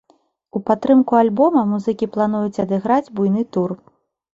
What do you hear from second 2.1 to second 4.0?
плануюць адыграць буйны тур.